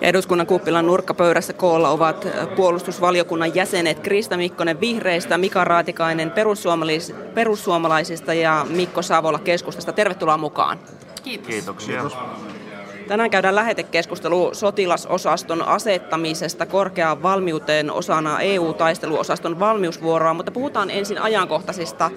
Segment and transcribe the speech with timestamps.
[0.00, 8.34] Ja eduskunnan kuppilan nurkkapöydässä koolla ovat puolustusvaliokunnan jäsenet Krista Mikkonen vihreistä, Mika Raatikainen perussuomalais- perussuomalaisista
[8.34, 9.92] ja Mikko Savola keskustasta.
[9.92, 10.78] Tervetuloa mukaan.
[11.22, 11.48] Kiitos.
[11.48, 12.00] Kiitoksia.
[12.00, 12.18] Kiitos.
[13.08, 22.10] Tänään käydään lähetekeskustelu sotilasosaston asettamisesta korkeaan valmiuteen osana EU-taisteluosaston valmiusvuoroa, mutta puhutaan ensin ajankohtaisista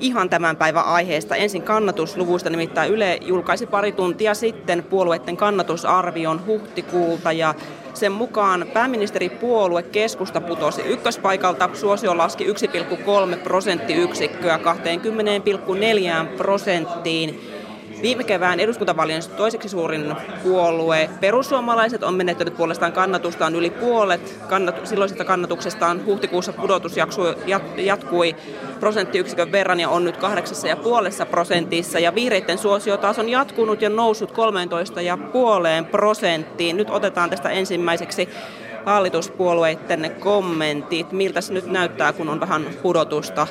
[0.00, 1.36] ihan tämän päivän aiheesta.
[1.36, 7.54] Ensin kannatusluvuista, nimittäin Yle julkaisi pari tuntia sitten puolueiden kannatusarvion huhtikuulta ja
[7.94, 14.60] sen mukaan pääministeripuolue keskusta putosi ykköspaikalta, suosio laski 1,3 prosenttiyksikköä
[16.24, 17.53] 20,4 prosenttiin.
[18.02, 24.38] Viime kevään eduskuntavaalien toiseksi suurin puolue perussuomalaiset on menettänyt puolestaan kannatustaan yli puolet.
[24.48, 26.94] Kannat, silloisesta kannatuksestaan huhtikuussa pudotus
[27.76, 28.36] jatkui
[28.80, 31.98] prosenttiyksikön verran ja on nyt 8,5 prosentissa.
[31.98, 34.36] Ja vihreiden suosio taas on jatkunut ja noussut 13,5
[35.90, 36.76] prosenttiin.
[36.76, 38.28] Nyt otetaan tästä ensimmäiseksi
[38.84, 41.12] hallituspuolueiden kommentit.
[41.12, 43.46] Miltä se nyt näyttää, kun on vähän pudotusta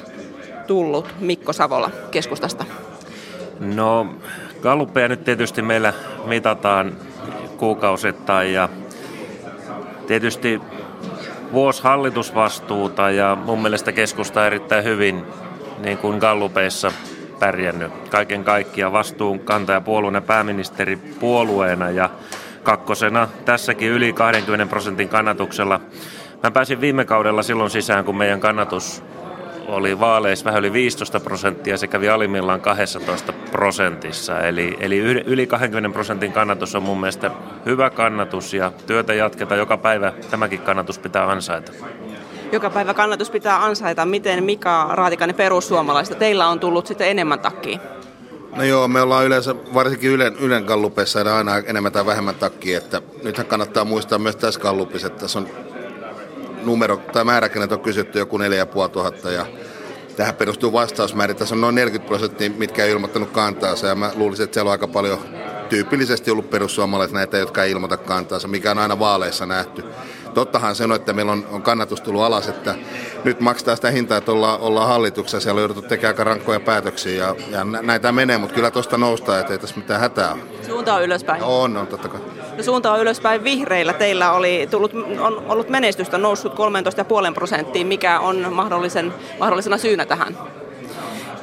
[0.67, 1.15] tullut?
[1.19, 2.65] Mikko Savola keskustasta.
[3.59, 4.07] No,
[4.61, 5.93] Gallupeja nyt tietysti meillä
[6.25, 6.93] mitataan
[7.57, 8.69] kuukausittain ja
[10.07, 10.61] tietysti
[11.51, 15.23] vuosi hallitusvastuuta ja mun mielestä keskusta erittäin hyvin
[15.79, 16.91] niin kuin Gallupeissa
[17.39, 22.09] pärjännyt kaiken kaikkiaan vastuun kantaja puolueena pääministeri puolueena ja
[22.63, 25.81] kakkosena tässäkin yli 20 prosentin kannatuksella.
[26.43, 29.03] Mä pääsin viime kaudella silloin sisään, kun meidän kannatus
[29.73, 34.39] oli vaaleissa vähän yli 15 prosenttia, se kävi alimmillaan 12 prosentissa.
[34.39, 37.31] Eli, eli yli 20 prosentin kannatus on mun mielestä
[37.65, 40.13] hyvä kannatus ja työtä jatketaan joka päivä.
[40.31, 41.71] Tämäkin kannatus pitää ansaita.
[42.51, 44.05] Joka päivä kannatus pitää ansaita.
[44.05, 47.79] Miten Mika Raatikainen perussuomalaista teillä on tullut sitten enemmän takkiin?
[48.55, 53.01] No joo, me ollaan yleensä, varsinkin Ylen, Ylen kallupessa aina enemmän tai vähemmän takkiin, että
[53.23, 55.47] nythän kannattaa muistaa myös tässä kallupissa, että tässä on
[56.65, 59.45] numero tai määräkenet on kysytty joku 4500 ja
[60.15, 61.33] tähän perustuu vastausmäärä.
[61.33, 64.71] Tässä on noin 40 prosenttia, mitkä ei ilmoittanut kantaansa ja mä luulisin, että siellä on
[64.71, 65.19] aika paljon
[65.69, 69.83] tyypillisesti ollut perussuomalaiset näitä, jotka ei ilmoita kantaansa, mikä on aina vaaleissa nähty.
[70.33, 72.75] Tottahan se on, että meillä on, on kannatus tullut alas, että
[73.23, 75.39] nyt maksetaan sitä hintaa, että ollaan, ollaan hallituksessa.
[75.39, 79.39] Siellä on jouduttu tekemään aika rankkoja päätöksiä ja, ja näitä menee, mutta kyllä tuosta noustaan,
[79.39, 80.41] että ei tässä mitään hätää ole.
[80.67, 81.43] Suunta on ylöspäin.
[81.43, 82.21] On, on totta kai.
[82.61, 83.93] Suunta on ylöspäin vihreillä.
[83.93, 87.87] Teillä oli tullut, on ollut menestystä noussut 13,5 prosenttiin.
[87.87, 90.37] Mikä on mahdollisen, mahdollisena syynä tähän?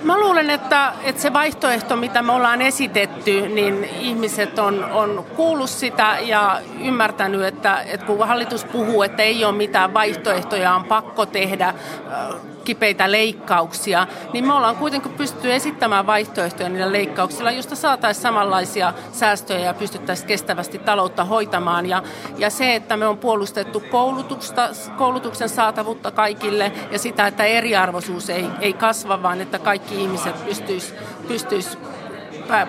[0.02, 5.70] Mä luulen, että, että se vaihtoehto, mitä me ollaan esitetty, niin ihmiset on, on kuullut
[5.70, 11.26] sitä ja ymmärtänyt, että, että kun hallitus puhuu, että ei ole mitään vaihtoehtoja, on pakko
[11.26, 11.74] tehdä
[12.70, 19.60] kipeitä leikkauksia, niin me ollaan kuitenkin pystytty esittämään vaihtoehtoja niillä leikkauksilla, josta saataisiin samanlaisia säästöjä
[19.60, 21.86] ja pystyttäisiin kestävästi taloutta hoitamaan.
[21.86, 22.02] Ja,
[22.38, 28.46] ja se, että me on puolustettu koulutusta, koulutuksen saatavuutta kaikille ja sitä, että eriarvoisuus ei,
[28.60, 31.78] ei kasva, vaan että kaikki ihmiset pystyisivät pystyis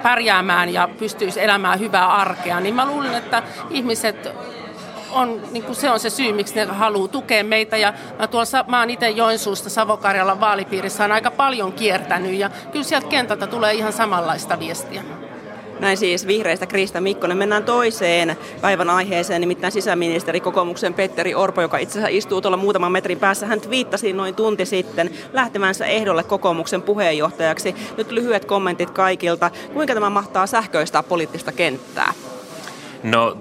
[0.03, 4.29] pärjäämään ja pystyisi elämään hyvää arkea, niin mä luulen, että ihmiset
[5.11, 7.77] on, niin kuin se on se syy, miksi ne haluaa tukea meitä.
[7.77, 12.85] Ja mä, tuolla, mä oon itse Joensuusta Savokarjalan vaalipiirissä on aika paljon kiertänyt ja kyllä
[12.85, 15.03] sieltä kentältä tulee ihan samanlaista viestiä.
[15.79, 17.37] Näin siis vihreistä Krista Mikkonen.
[17.37, 22.91] Mennään toiseen päivän aiheeseen, nimittäin sisäministeri kokoomuksen Petteri Orpo, joka itse asiassa istuu tuolla muutaman
[22.91, 23.45] metrin päässä.
[23.45, 27.75] Hän viittasi noin tunti sitten lähtemänsä ehdolle kokoomuksen puheenjohtajaksi.
[27.97, 29.51] Nyt lyhyet kommentit kaikilta.
[29.73, 32.13] Kuinka tämä mahtaa sähköistää poliittista kenttää?
[33.03, 33.37] No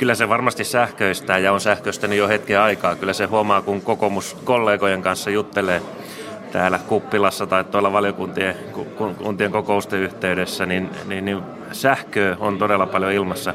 [0.00, 2.94] kyllä se varmasti sähköistää ja on sähköistänyt jo hetken aikaa.
[2.94, 5.82] Kyllä se huomaa, kun kokoomus kollegojen kanssa juttelee
[6.52, 8.54] täällä kuppilassa tai tuolla valiokuntien
[9.22, 13.54] kuntien kokousten yhteydessä, niin, niin, niin sähköä on todella paljon ilmassa.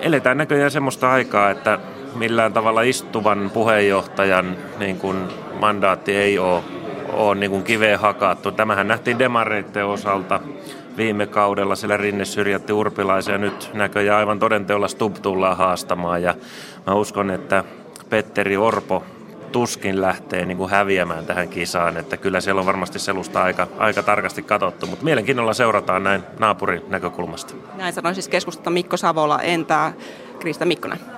[0.00, 1.78] Eletään näköjään semmoista aikaa, että
[2.14, 5.16] millään tavalla istuvan puheenjohtajan niin kuin
[5.60, 6.62] mandaatti ei ole,
[7.12, 8.52] ole niin kuin kiveen hakattu.
[8.52, 10.40] Tämähän nähtiin demareiden osalta
[10.98, 16.34] viime kaudella siellä Rinne syrjätti Urpilaisen ja nyt näköjään aivan todenteolla Stub tullaan haastamaan ja
[16.86, 17.64] mä uskon, että
[18.10, 19.04] Petteri Orpo
[19.52, 24.02] tuskin lähtee niin kuin häviämään tähän kisaan, että kyllä siellä on varmasti selusta aika, aika
[24.02, 27.54] tarkasti katsottu, mutta mielenkiinnolla seurataan näin naapurin näkökulmasta.
[27.76, 29.92] Näin sanoi siis keskusta Mikko Savola, entä
[30.38, 31.17] Krista Mikkonen?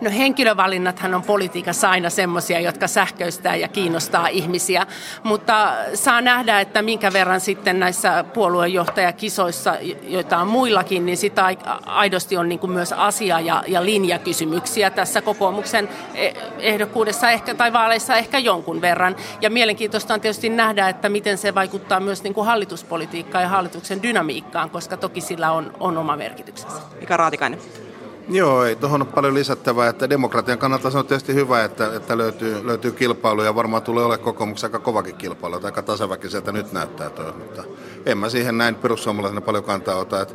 [0.00, 4.86] No henkilövalinnathan on politiikassa aina semmoisia, jotka sähköistää ja kiinnostaa ihmisiä,
[5.22, 11.56] mutta saa nähdä, että minkä verran sitten näissä puoluejohtajakisoissa, joita on muillakin, niin sitä
[11.86, 17.72] aidosti on niin kuin myös asia- ja, ja linjakysymyksiä tässä kokoomuksen e, ehdokkuudessa ehkä, tai
[17.72, 19.16] vaaleissa ehkä jonkun verran.
[19.40, 24.02] Ja mielenkiintoista on tietysti nähdä, että miten se vaikuttaa myös niin kuin hallituspolitiikkaan ja hallituksen
[24.02, 26.80] dynamiikkaan, koska toki sillä on, on oma merkityksensä.
[27.00, 27.89] Mika Raatikainen.
[28.30, 29.88] Joo, ei tuohon ole paljon lisättävää.
[29.88, 34.04] Että demokratian kannalta se on tietysti hyvä, että, että löytyy, löytyy kilpailu ja varmaan tulee
[34.04, 37.64] olemaan kokoomuksen aika kovakin kilpailu, että aika tasaväkiseltä nyt näyttää toi, mutta
[38.06, 40.34] en mä siihen näin perussuomalaisena paljon kantaa ota, että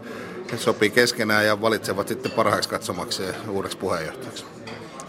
[0.51, 4.45] he sopii keskenään ja valitsevat sitten parhaaksi katsomaksi uudeksi puheenjohtajaksi.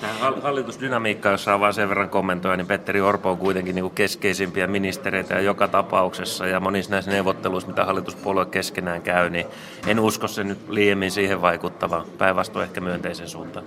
[0.00, 3.94] Tähän hallitusdynamiikka, jos saa vaan sen verran kommentoida, niin Petteri Orpo on kuitenkin niin kuin
[3.94, 6.46] keskeisimpiä ministereitä ja joka tapauksessa.
[6.46, 9.46] Ja monissa näissä neuvotteluissa, mitä hallituspuolue keskenään käy, niin
[9.86, 12.04] en usko se nyt liiemmin siihen vaikuttava.
[12.18, 13.64] Päinvastoin ehkä myönteisen suuntaan.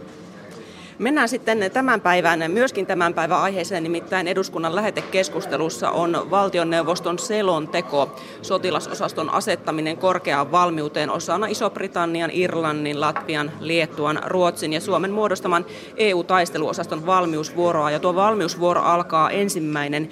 [1.00, 9.30] Mennään sitten tämän päivän, myöskin tämän päivän aiheeseen, nimittäin eduskunnan lähetekeskustelussa on valtioneuvoston selonteko, sotilasosaston
[9.30, 15.66] asettaminen korkeaan valmiuteen osana Iso-Britannian, Irlannin, Latvian, Liettuan, Ruotsin ja Suomen muodostaman
[15.98, 17.92] EU-taisteluosaston valmiusvuoroa.
[17.92, 20.10] Ja tuo valmiusvuoro alkaa ensimmäinen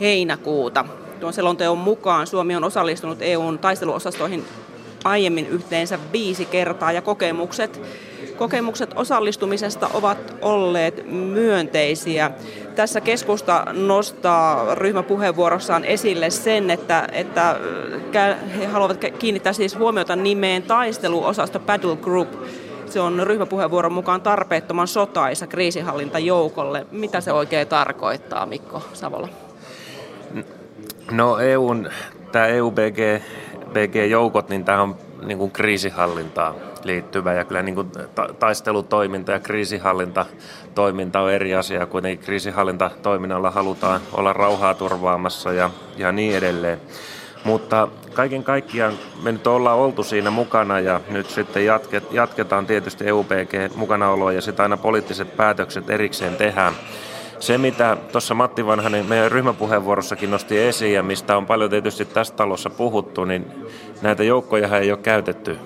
[0.00, 0.84] heinäkuuta.
[1.20, 4.44] Tuon selonteon mukaan Suomi on osallistunut EUn taisteluosastoihin
[5.04, 7.80] aiemmin yhteensä viisi kertaa ja kokemukset
[8.38, 12.30] Kokemukset osallistumisesta ovat olleet myönteisiä.
[12.76, 17.56] Tässä keskusta nostaa ryhmäpuheenvuorossaan esille sen, että, että
[18.58, 22.28] he haluavat kiinnittää siis huomiota nimeen taisteluosasto Battle Group.
[22.86, 26.86] Se on ryhmäpuheenvuoron mukaan tarpeettoman sotaisa kriisihallintajoukolle.
[26.90, 29.28] Mitä se oikein tarkoittaa, Mikko Savola?
[31.10, 31.90] No EUn,
[32.32, 32.98] tämä EUBG
[33.72, 36.54] BG-joukot, niin tämä on niin kuin kriisihallintaa
[36.84, 37.92] liittyvä ja kyllä niin kuin
[38.38, 41.86] taistelutoiminta ja kriisihallinta-toiminta on eri asia.
[41.86, 46.80] Kuitenkin kriisihallinta-toiminnalla halutaan olla rauhaa turvaamassa ja, ja niin edelleen.
[47.44, 53.06] Mutta kaiken kaikkiaan me nyt ollaan oltu siinä mukana ja nyt sitten jatket, jatketaan tietysti
[53.06, 56.72] EUPG mukanaoloa ja sitten aina poliittiset päätökset erikseen tehdään.
[57.40, 62.34] Se, mitä tuossa Matti Vanhanen meidän ryhmäpuheenvuorossakin nosti esiin ja mistä on paljon tietysti tässä
[62.34, 63.52] talossa puhuttu, niin
[64.02, 65.58] näitä joukkoja ei ole käytetty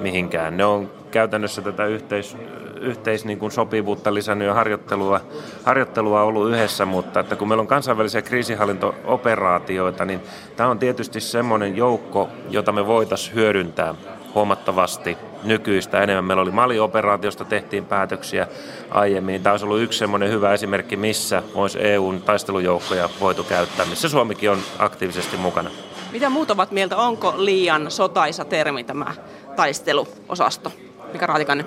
[0.00, 0.56] mihinkään.
[0.56, 2.36] Ne on käytännössä tätä yhteis,
[2.80, 5.20] yhteis niin kuin sopivuutta lisännyt ja harjoittelua,
[5.64, 10.20] harjoittelua ollut yhdessä, mutta että kun meillä on kansainvälisiä kriisinhallinto-operaatioita, niin
[10.56, 13.94] tämä on tietysti semmoinen joukko, jota me voitaisiin hyödyntää
[14.34, 16.24] huomattavasti nykyistä enemmän.
[16.24, 18.46] Meillä oli Mali-operaatiosta tehtiin päätöksiä
[18.90, 19.42] aiemmin.
[19.42, 24.50] Tämä olisi ollut yksi semmoinen hyvä esimerkki, missä olisi EUn taistelujoukkoja voitu käyttää, missä Suomikin
[24.50, 25.70] on aktiivisesti mukana.
[26.14, 26.96] Mitä muut ovat mieltä?
[26.96, 29.14] Onko liian sotaisa termi tämä
[29.56, 30.72] taisteluosasto?
[31.12, 31.66] Mikä Raatikainen?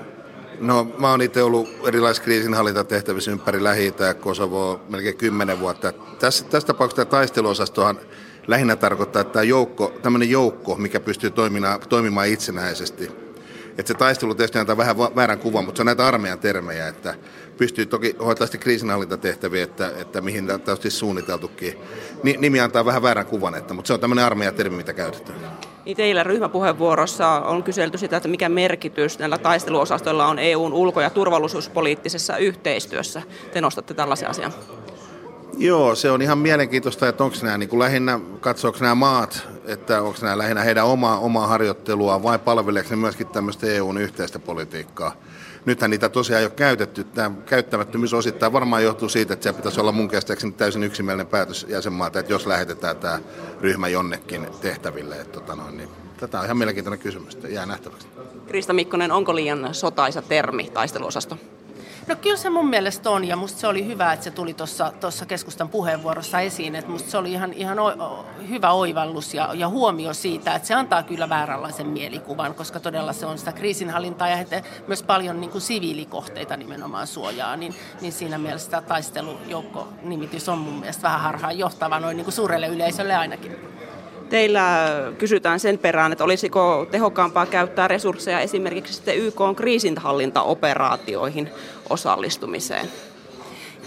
[0.59, 5.91] No mä oon itse ollut erilaisissa kriisinhallintatehtävissä ympäri lähi ja Kosovo melkein kymmenen vuotta.
[6.19, 7.99] Tässä, tässä tapauksessa tämä taisteluosastohan
[8.47, 11.31] lähinnä tarkoittaa, että tämä joukko, tämmöinen joukko, mikä pystyy
[11.89, 13.26] toimimaan itsenäisesti.
[13.77, 17.15] Että se taistelu tietysti antaa vähän väärän kuvan, mutta se on näitä armeijan termejä, että
[17.57, 21.73] pystyy toki hoitamaan sitten kriisinhallintatehtäviä, että, että mihin tämä on suunniteltukin.
[22.23, 25.39] Nimi antaa vähän väärän kuvan, että, mutta se on tämmöinen armeijan termi, mitä käytetään.
[25.85, 31.09] Niin teillä ryhmäpuheenvuorossa on kyselty sitä, että mikä merkitys näillä taisteluosastoilla on EUn ulko- ja
[31.09, 33.21] turvallisuuspoliittisessa yhteistyössä.
[33.53, 34.53] Te nostatte tällaisen asian.
[35.57, 40.01] Joo, se on ihan mielenkiintoista, että onko nämä niin kuin lähinnä, katsoako nämä maat, että
[40.01, 45.15] onko nämä lähinnä heidän omaa, omaa harjoittelua vai palveleeko ne myöskin tämmöistä EUn yhteistä politiikkaa.
[45.65, 47.03] Nythän niitä tosiaan ei ole käytetty.
[47.03, 51.65] Tämä käyttämättömyys osittain varmaan johtuu siitä, että se pitäisi olla mun käsittääkseni täysin yksimielinen päätös
[51.69, 53.19] jäsenmaalta, että jos lähetetään tämä
[53.61, 55.15] ryhmä jonnekin tehtäville.
[55.15, 55.89] Että, tota noin, niin
[56.19, 58.07] tätä on ihan mielenkiintoinen kysymys, jää nähtäväksi.
[58.47, 61.37] Krista Mikkonen, onko liian sotaisa termi taisteluosasto?
[62.07, 64.53] No kyllä se mun mielestä on ja musta se oli hyvä, että se tuli
[64.99, 69.67] tuossa keskustan puheenvuorossa esiin, että musta se oli ihan, ihan o, hyvä oivallus ja, ja
[69.67, 74.37] huomio siitä, että se antaa kyllä vääränlaisen mielikuvan, koska todella se on sitä kriisinhallintaa ja
[74.87, 80.79] myös paljon niin kuin siviilikohteita nimenomaan suojaa, niin, niin siinä mielessä tämä taistelujoukko-nimitys on mun
[80.79, 83.77] mielestä vähän harhaan johtava noin niin kuin suurelle yleisölle ainakin.
[84.29, 91.49] Teillä kysytään sen perään, että olisiko tehokkaampaa käyttää resursseja esimerkiksi YK kriisinhallintaoperaatioihin
[91.89, 92.87] osallistumiseen?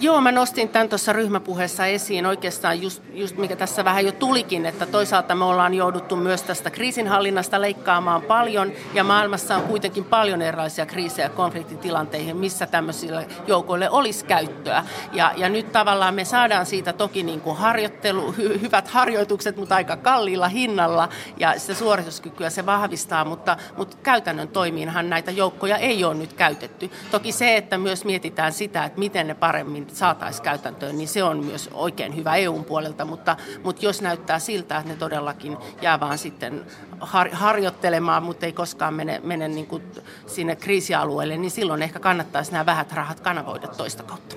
[0.03, 4.67] Joo, mä nostin tämän tuossa ryhmäpuheessa esiin oikeastaan just, just mikä tässä vähän jo tulikin,
[4.67, 10.43] että toisaalta me ollaan jouduttu myös tästä kriisinhallinnasta leikkaamaan paljon ja maailmassa on kuitenkin paljon
[10.43, 14.85] erilaisia kriisejä ja konfliktitilanteita, missä tämmöisille joukoille olisi käyttöä.
[15.13, 19.75] Ja, ja nyt tavallaan me saadaan siitä toki niin kuin harjoittelu, hy, hyvät harjoitukset, mutta
[19.75, 26.05] aika kalliilla hinnalla ja sitä suorituskykyä se vahvistaa, mutta, mutta käytännön toimiinhan näitä joukkoja ei
[26.05, 26.91] ole nyt käytetty.
[27.11, 31.45] Toki se, että myös mietitään sitä, että miten ne paremmin saataisiin käytäntöön, niin se on
[31.45, 36.19] myös oikein hyvä EUn puolelta, mutta, mutta jos näyttää siltä, että ne todellakin jää vaan
[36.19, 36.65] sitten
[37.01, 39.83] har, harjoittelemaan, mutta ei koskaan mene, mene niin kuin
[40.27, 44.37] sinne kriisialueelle, niin silloin ehkä kannattaisi nämä vähät rahat kanavoida toista kautta.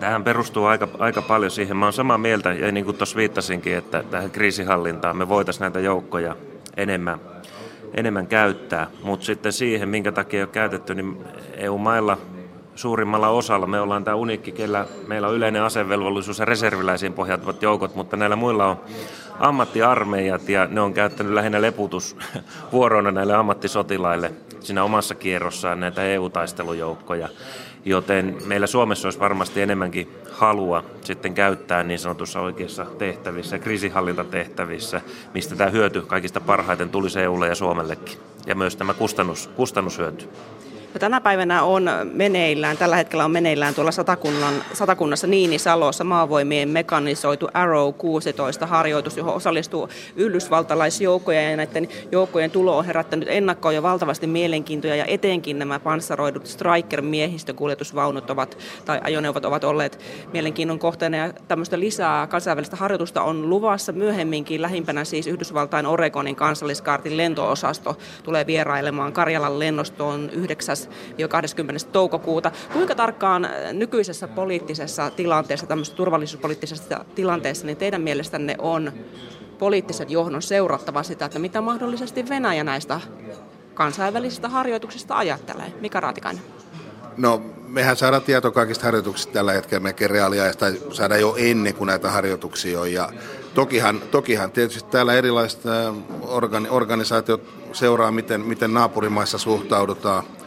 [0.00, 1.76] Tähän perustuu aika, aika paljon siihen.
[1.76, 5.80] Mä olen samaa mieltä, ja niin kuin tuossa viittasinkin, että tähän kriisihallintaan me voitaisiin näitä
[5.80, 6.36] joukkoja
[6.76, 7.20] enemmän
[7.94, 8.86] enemmän käyttää.
[9.02, 11.24] Mutta sitten siihen, minkä takia ei ole käytetty, niin
[11.56, 12.18] EU-mailla
[12.74, 13.66] suurimmalla osalla.
[13.66, 18.36] Me ollaan tämä uniikki, kellä meillä on yleinen asevelvollisuus ja reserviläisiin pohjautuvat joukot, mutta näillä
[18.36, 18.80] muilla on
[19.38, 27.28] ammattiarmeijat ja ne on käyttänyt lähinnä leputusvuorona näille ammattisotilaille siinä omassa kierrossaan näitä EU-taistelujoukkoja.
[27.84, 35.00] Joten meillä Suomessa olisi varmasti enemmänkin halua sitten käyttää niin sanotussa oikeissa tehtävissä, kriisihallintatehtävissä,
[35.34, 38.18] mistä tämä hyöty kaikista parhaiten tulisi EUlle ja Suomellekin.
[38.46, 40.28] Ja myös tämä kustannus, kustannushyöty.
[40.94, 47.48] No, tänä päivänä on meneillään, tällä hetkellä on meneillään tuolla satakunnan, satakunnassa Niinisalossa maavoimien mekanisoitu
[47.54, 54.26] Arrow 16 harjoitus, johon osallistuu yhdysvaltalaisjoukkoja ja näiden joukkojen tulo on herättänyt ennakkoon jo valtavasti
[54.26, 54.96] mielenkiintoja.
[54.96, 60.00] Ja etenkin nämä panssaroidut Striker-miehistökuljetusvaunut ovat, tai ajoneuvot ovat olleet
[60.32, 61.16] mielenkiinnon kohteena.
[61.16, 63.92] Ja tämmöistä lisää kansainvälistä harjoitusta on luvassa.
[63.92, 70.81] Myöhemminkin lähimpänä siis Yhdysvaltain Oregonin kansalliskaartin lentoosasto tulee vierailemaan Karjalan lennostoon 9
[71.28, 71.86] 20.
[71.92, 72.52] toukokuuta.
[72.72, 78.92] Kuinka tarkkaan nykyisessä poliittisessa tilanteessa, tämmöisessä turvallisuuspoliittisessa tilanteessa, niin teidän mielestänne on
[79.58, 83.00] poliittisen johdon seurattava sitä, että mitä mahdollisesti Venäjä näistä
[83.74, 85.72] kansainvälisistä harjoituksista ajattelee?
[85.80, 86.42] Mika Raatikainen.
[87.16, 92.10] No, mehän saadaan tieto kaikista harjoituksista tällä hetkellä melkein reaaliajasta, saadaan jo ennen kuin näitä
[92.10, 92.92] harjoituksia on.
[92.92, 93.10] Ja
[93.54, 95.60] tokihan, tokihan tietysti täällä erilaiset
[96.22, 100.24] organi- organisaatiot seuraa, miten, miten naapurimaissa suhtaudutaan–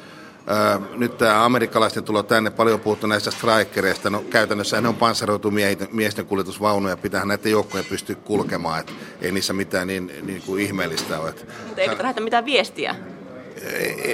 [0.95, 5.51] nyt tämä amerikkalaisten tulo tänne, paljon puhuttu näistä strikereista, no käytännössä ne on panssaroitu
[5.91, 11.19] miesten kuljetusvaunuja, pitää näiden joukkojen pystyä kulkemaan, että ei niissä mitään niin, niin kuin ihmeellistä
[11.19, 11.33] ole.
[11.65, 12.95] Mutta eikö lähetä mitään viestiä?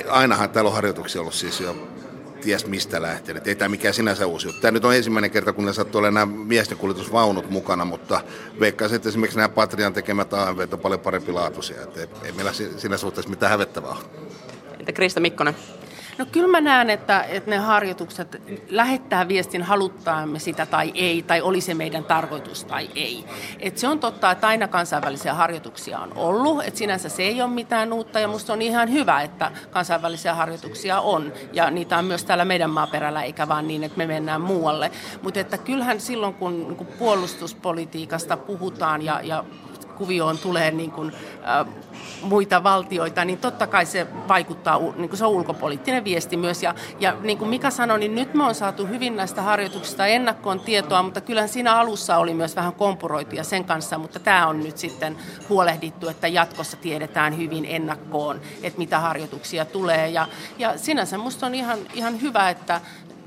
[0.09, 1.75] Ainahan täällä on harjoituksia ollut siis jo
[2.41, 3.47] ties mistä lähtenyt.
[3.47, 4.61] Ei tämä mikään sinänsä uusi juttu.
[4.61, 8.21] Tämä nyt on ensimmäinen kerta, kun ne sattuu olemaan nämä miesten kuljetusvaunut mukana, mutta
[8.59, 11.81] veikkaisin, että esimerkiksi nämä Patrian tekemät AMV on paljon parempi laatuisia.
[11.81, 13.99] Että ei meillä siinä suhteessa mitään hävettävää ole.
[14.79, 15.55] Entä Krista Mikkonen?
[16.21, 21.41] No kyllä mä näen, että, että ne harjoitukset lähettää viestin, haluttaamme sitä tai ei, tai
[21.41, 23.25] oli se meidän tarkoitus tai ei.
[23.59, 27.51] Et se on totta, että aina kansainvälisiä harjoituksia on ollut, että sinänsä se ei ole
[27.51, 32.25] mitään uutta, ja musta on ihan hyvä, että kansainvälisiä harjoituksia on, ja niitä on myös
[32.25, 34.91] täällä meidän maaperällä, eikä vaan niin, että me mennään muualle.
[35.21, 39.43] Mutta että kyllähän silloin, kun, kun puolustuspolitiikasta puhutaan ja, ja
[40.01, 41.13] kuvioon tulee niin kuin,
[41.47, 41.67] äh,
[42.21, 46.63] muita valtioita, niin totta kai se vaikuttaa, niin kuin se on ulkopoliittinen viesti myös.
[46.63, 50.59] Ja, ja niin kuin Mika sanoi, niin nyt me on saatu hyvin näistä harjoituksista ennakkoon
[50.59, 54.77] tietoa, mutta kyllähän siinä alussa oli myös vähän kompuroituja sen kanssa, mutta tämä on nyt
[54.77, 55.17] sitten
[55.49, 60.09] huolehdittu, että jatkossa tiedetään hyvin ennakkoon, että mitä harjoituksia tulee.
[60.09, 60.27] Ja,
[60.57, 62.81] ja sinänsä minusta on ihan, ihan hyvä, että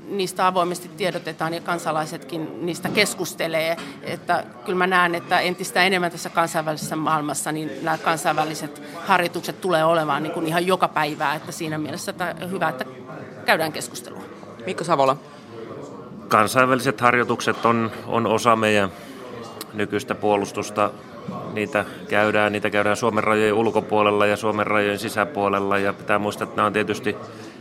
[0.09, 3.77] niistä avoimesti tiedotetaan ja kansalaisetkin niistä keskustelee.
[4.03, 9.85] Että kyllä mä näen, että entistä enemmän tässä kansainvälisessä maailmassa niin nämä kansainväliset harjoitukset tulee
[9.85, 11.35] olemaan niin kuin ihan joka päivää.
[11.35, 12.85] Että siinä mielessä että hyvä, että
[13.45, 14.21] käydään keskustelua.
[14.65, 15.17] Mikko Savola.
[16.27, 18.91] Kansainväliset harjoitukset on, on osa meidän
[19.73, 20.91] nykyistä puolustusta.
[21.53, 26.55] Niitä käydään, niitä käydään Suomen rajojen ulkopuolella ja Suomen rajojen sisäpuolella ja pitää muistaa, että
[26.55, 27.15] nämä on tietysti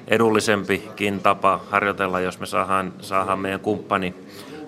[0.09, 4.15] edullisempikin tapa harjoitella, jos me saadaan, saadaan meidän kumppani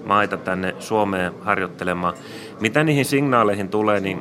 [0.05, 2.15] maita tänne Suomeen harjoittelemaan.
[2.61, 4.21] Mitä niihin signaaleihin tulee, niin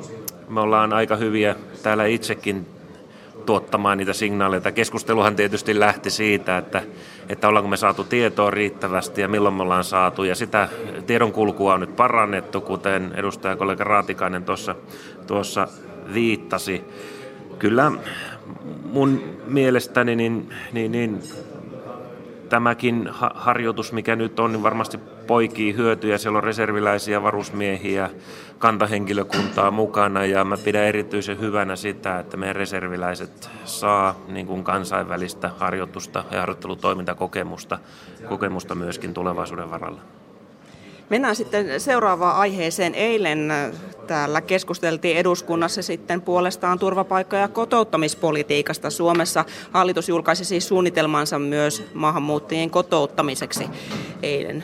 [0.49, 2.65] me ollaan aika hyviä täällä itsekin
[3.45, 4.71] tuottamaan niitä signaaleita.
[4.71, 6.83] Keskusteluhan tietysti lähti siitä, että,
[7.29, 10.23] että ollaanko me saatu tietoa riittävästi ja milloin me ollaan saatu.
[10.23, 10.69] Ja sitä
[11.07, 14.75] tiedon kulkua on nyt parannettu, kuten edustaja kollega Raatikainen tuossa,
[15.27, 15.67] tuossa
[16.13, 16.83] viittasi.
[17.59, 17.91] Kyllä
[18.83, 21.21] mun mielestäni niin, niin, niin
[22.49, 24.97] tämäkin harjoitus, mikä nyt on, niin varmasti
[25.27, 26.17] poikii hyötyjä.
[26.17, 28.09] Siellä on reserviläisiä, varusmiehiä,
[28.57, 35.51] kantahenkilökuntaa mukana ja mä pidän erityisen hyvänä sitä, että meidän reserviläiset saa niin kuin kansainvälistä
[35.57, 37.79] harjoitusta ja harjoittelutoimintakokemusta
[38.29, 40.01] kokemusta myöskin tulevaisuuden varalla.
[41.09, 42.95] Mennään sitten seuraavaan aiheeseen.
[42.95, 43.53] Eilen
[44.07, 48.89] täällä keskusteltiin eduskunnassa sitten puolestaan turvapaikka- ja kotouttamispolitiikasta.
[48.89, 53.65] Suomessa hallitus julkaisi siis suunnitelmansa myös maahanmuuttajien kotouttamiseksi
[54.23, 54.63] eilen.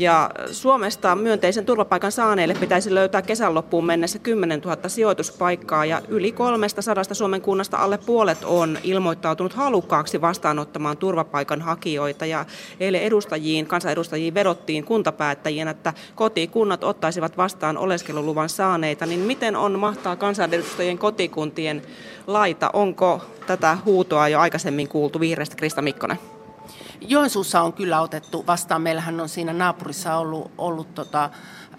[0.00, 6.32] Ja Suomesta myönteisen turvapaikan saaneille pitäisi löytää kesän loppuun mennessä 10 000 sijoituspaikkaa ja yli
[6.32, 12.26] 300 Suomen kunnasta alle puolet on ilmoittautunut halukkaaksi vastaanottamaan turvapaikan hakijoita.
[12.26, 12.46] Ja
[12.80, 19.06] eilen edustajiin, kansanedustajiin vedottiin kuntapäättäjien, että kotikunnat ottaisivat vastaan oleskeluluvan saaneita.
[19.06, 21.82] Niin miten on mahtaa kansanedustajien kotikuntien
[22.26, 22.70] laita?
[22.72, 26.39] Onko tätä huutoa jo aikaisemmin kuultu vihreästä Krista Mikkonen?
[27.00, 28.82] Joensuussa on kyllä otettu vastaan.
[28.82, 31.30] Meillähän on siinä naapurissa ollut, ollut tota,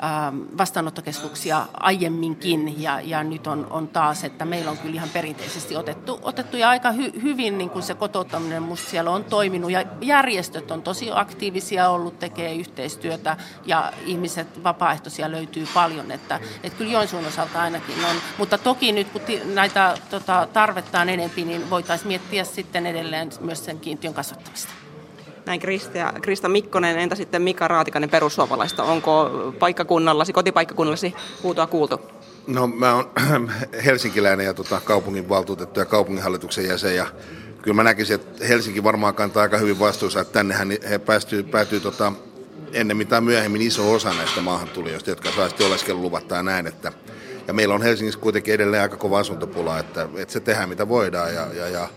[0.04, 5.76] Ähm, vastaanottokeskuksia aiemminkin ja, ja nyt on, on taas, että meillä on kyllä ihan perinteisesti
[5.76, 9.84] otettu, otettu ja aika hy, hyvin niin kuin se kotouttaminen musta siellä on toiminut ja
[10.02, 16.92] järjestöt on tosi aktiivisia ollut, tekee yhteistyötä ja ihmiset vapaaehtoisia löytyy paljon, että, että kyllä
[16.92, 19.22] Joensuun osalta ainakin on, mutta toki nyt kun
[19.54, 24.74] näitä tota, tarvetta on enempi, niin voitaisiin miettiä sitten edelleen myös sen kiintiön kasvattamista.
[25.46, 28.84] Näin Krista, Krista Mikkonen, entä sitten Mika Raatikainen perussuomalaista?
[28.84, 29.30] Onko
[29.60, 32.02] paikkakunnallasi, kotipaikkakunnallasi huutoa kuultu?
[32.48, 33.10] No mä oon
[33.86, 37.06] helsinkiläinen ja tota, kaupungin valtuutettu ja kaupunginhallituksen jäsen ja
[37.62, 41.80] kyllä mä näkisin, että Helsinki varmaan kantaa aika hyvin vastuussa, että tännehän he päätyy, päätyy
[41.80, 42.14] tota,
[42.74, 46.92] ennen mitä myöhemmin iso osa näistä maahantulijoista, jotka saa sitten oleskeluluvat tai näin, että
[47.48, 51.34] ja meillä on Helsingissä kuitenkin edelleen aika kova asuntopula, että, että se tehdään mitä voidaan
[51.34, 51.88] ja, ja, ja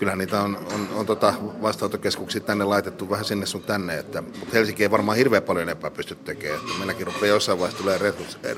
[0.00, 4.52] kyllähän niitä on, on, on tota vastaanottokeskuksia tänne laitettu vähän sinne sun tänne, että, mutta
[4.52, 6.60] Helsinki ei varmaan hirveän paljon enempää pysty tekemään.
[6.60, 7.98] Että meilläkin rupeaa jossain vaiheessa tulee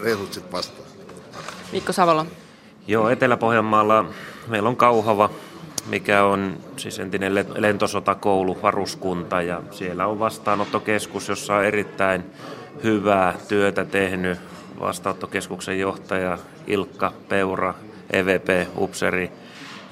[0.03, 0.89] resurssit vastaan.
[1.73, 2.27] Mikko Savola.
[2.87, 4.05] Joo, Etelä-Pohjanmaalla
[4.49, 5.31] meillä on Kauhava,
[5.87, 12.25] mikä on siis entinen lentosotakoulu, varuskunta ja siellä on vastaanottokeskus, jossa on erittäin
[12.85, 14.39] hyvää työtä tehnyt
[14.81, 17.75] vastaanottokeskuksen johtaja Ilkka Peura,
[18.11, 19.33] EVP-upseri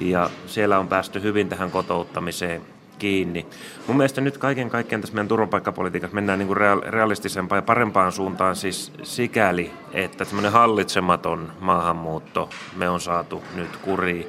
[0.01, 2.63] ja siellä on päästy hyvin tähän kotouttamiseen
[3.01, 3.47] kiinni.
[3.87, 6.57] Mun mielestä nyt kaiken kaikkiaan tässä meidän turvapaikkapolitiikassa mennään niin kuin
[6.89, 14.27] realistisempaan ja parempaan suuntaan siis sikäli, että semmoinen hallitsematon maahanmuutto me on saatu nyt kuriin.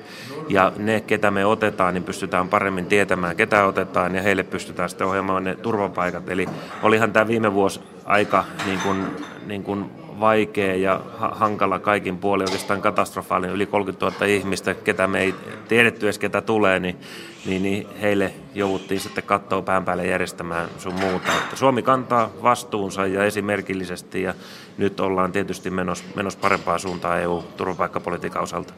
[0.49, 5.07] Ja ne, ketä me otetaan, niin pystytään paremmin tietämään, ketä otetaan ja heille pystytään sitten
[5.07, 6.29] ohjaamaan ne turvapaikat.
[6.29, 6.45] Eli
[6.83, 9.05] olihan tämä viime vuosi aika niin kuin,
[9.47, 15.19] niin kuin vaikea ja hankala kaikin puolin, oikeastaan katastrofaalinen, yli 30 000 ihmistä, ketä me
[15.19, 15.35] ei
[15.67, 16.97] tiedetty edes ketä tulee, niin,
[17.45, 21.31] niin, niin heille jouduttiin sitten kattoa pään päälle järjestämään sun muuta.
[21.43, 24.33] Että Suomi kantaa vastuunsa ja esimerkillisesti ja
[24.77, 28.73] nyt ollaan tietysti menossa menos parempaa suuntaan EU-turvapaikkapolitiikan osalta.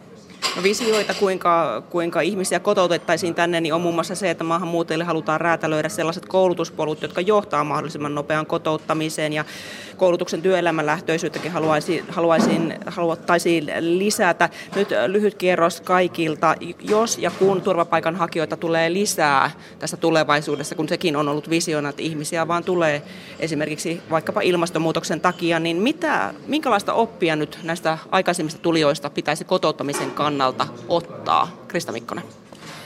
[0.55, 5.41] No visioita, kuinka, kuinka ihmisiä kotoutettaisiin tänne, niin on muun muassa se, että maahanmuuttajille halutaan
[5.41, 9.45] räätälöidä sellaiset koulutuspolut, jotka johtaa mahdollisimman nopean kotouttamiseen ja
[9.97, 14.49] koulutuksen työelämänlähtöisyyttäkin haluaisin, haluaisin, haluattaisiin lisätä.
[14.75, 16.55] Nyt lyhyt kierros kaikilta.
[16.81, 22.47] Jos ja kun turvapaikanhakijoita tulee lisää tässä tulevaisuudessa, kun sekin on ollut visiona, että ihmisiä
[22.47, 23.01] vaan tulee
[23.39, 30.32] esimerkiksi vaikkapa ilmastonmuutoksen takia, niin mitä, minkälaista oppia nyt näistä aikaisemmista tulijoista pitäisi kotouttamisen kannalta
[30.87, 31.47] ottaa?
[31.67, 32.23] Krista Mikkonen.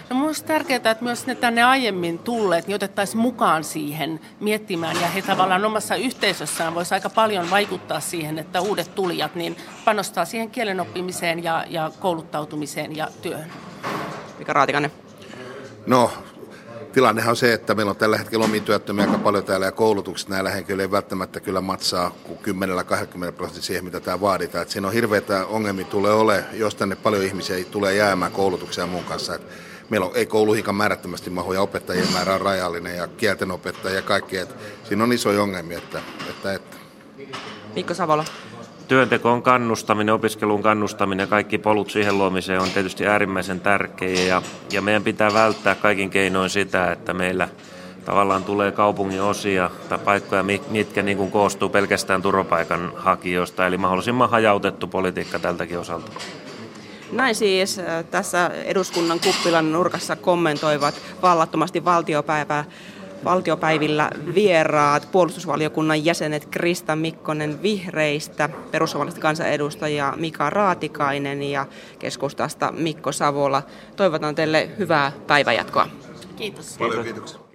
[0.09, 5.07] No minusta tärkeää, että myös ne tänne aiemmin tulleet niin otettaisiin mukaan siihen miettimään ja
[5.07, 10.51] he tavallaan omassa yhteisössään voisi aika paljon vaikuttaa siihen, että uudet tulijat niin panostaa siihen
[10.51, 13.51] kielen oppimiseen ja, ja kouluttautumiseen ja työhön.
[14.39, 14.91] Mikä Raatikainen?
[15.87, 16.11] No,
[16.97, 20.29] tilannehan on se, että meillä on tällä hetkellä omia työttömiä aika paljon täällä ja koulutukset
[20.29, 24.61] näillä henkilöillä ei välttämättä kyllä matsaa kuin 10-20 prosenttia siihen, mitä tämä vaaditaan.
[24.61, 29.03] Että siinä on hirveitä ongelmia tulee ole, jos tänne paljon ihmisiä tulee jäämään koulutuksia muun
[29.03, 29.35] kanssa.
[29.35, 29.53] Että
[29.89, 34.01] meillä on, ei kouluihinkaan määrättömästi mahu ja opettajien määrä on rajallinen ja kielten opettajia ja
[34.01, 34.37] kaikki.
[34.37, 35.77] Että siinä on isoja ongelmia.
[35.77, 36.77] Että, että, että.
[37.75, 38.25] Mikko Savola
[38.87, 44.81] työntekoon kannustaminen, opiskeluun kannustaminen ja kaikki polut siihen luomiseen on tietysti äärimmäisen tärkeä ja, ja
[44.81, 47.49] meidän pitää välttää kaikin keinoin sitä, että meillä
[48.05, 54.87] tavallaan tulee kaupungin osia tai paikkoja, mitkä niin kuin koostuu pelkästään turvapaikanhakijoista, eli mahdollisimman hajautettu
[54.87, 56.11] politiikka tältäkin osalta.
[57.11, 62.65] Näin siis äh, tässä eduskunnan kuppilan nurkassa kommentoivat vallattomasti valtiopäivää
[63.23, 71.65] valtiopäivillä vieraat, puolustusvaliokunnan jäsenet Krista Mikkonen vihreistä, perussuomalaisten kansanedustaja Mika Raatikainen ja
[71.99, 73.63] keskustasta Mikko Savola.
[73.95, 75.87] Toivotan teille hyvää päivänjatkoa.
[76.35, 76.75] Kiitos.
[76.77, 77.46] Paljon kiitoksia.